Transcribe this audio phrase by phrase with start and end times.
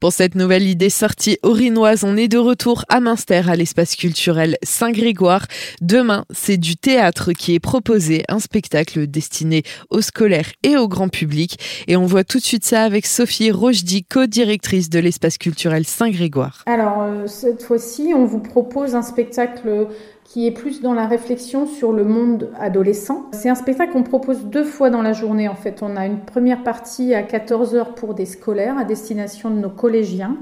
[0.00, 4.56] Pour cette nouvelle idée sortie orinoise, on est de retour à Münster à l'espace culturel
[4.62, 5.44] Saint-Grégoire.
[5.82, 11.10] Demain, c'est du théâtre qui est proposé, un spectacle destiné aux scolaires et au grand
[11.10, 11.58] public.
[11.86, 16.62] Et on voit tout de suite ça avec Sophie Rochdy, co-directrice de l'espace culturel Saint-Grégoire.
[16.64, 19.86] Alors, euh, cette fois-ci, on vous propose un spectacle
[20.30, 23.26] qui est plus dans la réflexion sur le monde adolescent.
[23.32, 25.82] C'est un spectacle qu'on propose deux fois dans la journée en fait.
[25.82, 30.36] On a une première partie à 14h pour des scolaires à destination de nos collégiens.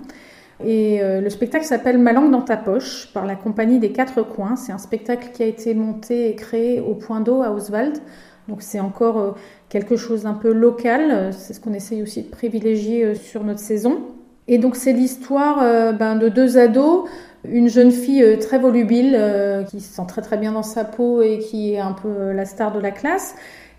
[0.63, 4.23] Et euh, le spectacle s'appelle Ma langue dans ta poche par la compagnie des quatre
[4.23, 4.57] coins.
[4.57, 7.97] C'est un spectacle qui a été monté et créé au point d'eau à Oswald.
[8.47, 9.31] Donc c'est encore euh,
[9.71, 11.33] quelque chose d'un peu local.
[11.33, 14.01] C'est ce qu'on essaye aussi de privilégier euh, sur notre saison.
[14.49, 15.59] Et donc c'est l'histoire
[15.93, 17.05] ben, de deux ados
[17.45, 20.85] une jeune fille euh, très volubile euh, qui se sent très très bien dans sa
[20.85, 23.35] peau et qui est un peu euh, la star de la classe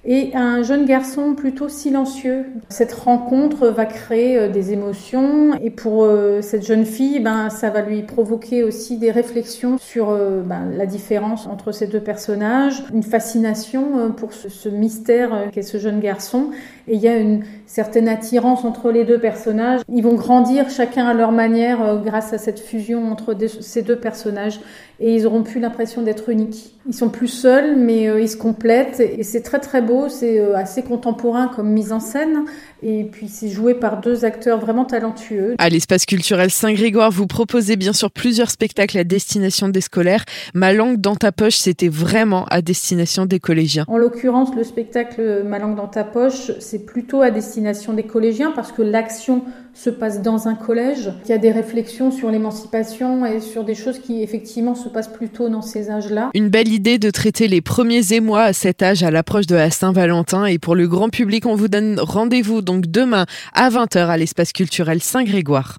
[0.05, 2.45] et un jeune garçon plutôt silencieux.
[2.69, 6.07] Cette rencontre va créer des émotions et pour
[6.41, 10.07] cette jeune fille, ben, ça va lui provoquer aussi des réflexions sur
[10.45, 15.99] ben, la différence entre ces deux personnages, une fascination pour ce, mystère qu'est ce jeune
[15.99, 16.51] garçon
[16.89, 19.81] et il y a une certaine attirance entre les deux personnages.
[19.89, 23.95] Ils vont grandir chacun à leur manière euh, grâce à cette fusion entre ces deux
[23.95, 24.59] personnages
[24.99, 26.75] et ils auront plus l'impression d'être uniques.
[26.87, 30.09] Ils sont plus seuls, mais euh, ils se complètent et c'est très très beau.
[30.09, 32.45] C'est euh, assez contemporain comme mise en scène
[32.81, 35.55] et puis c'est joué par deux acteurs vraiment talentueux.
[35.57, 40.25] À l'espace culturel Saint-Grégoire, vous proposez bien sûr plusieurs spectacles à destination des scolaires.
[40.53, 43.85] Ma langue dans ta poche, c'était vraiment à destination des collégiens.
[43.87, 48.51] En l'occurrence, le spectacle Ma langue dans ta poche, c'est plutôt à destination des collégiens
[48.51, 51.11] parce que l'action se passe dans un collège.
[51.25, 55.49] Il y a des réflexions sur l'émancipation et sur des choses qui effectivement se plutôt
[55.49, 56.31] dans ces âges-là.
[56.33, 59.71] Une belle idée de traiter les premiers émois à cet âge à l'approche de la
[59.71, 64.17] Saint-Valentin et pour le grand public, on vous donne rendez-vous donc demain à 20h à
[64.17, 65.77] l'espace culturel Saint-Grégoire.